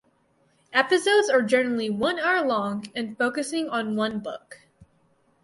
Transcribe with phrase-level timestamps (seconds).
[0.73, 4.61] Episodes are generally one hour long and focusing on one book.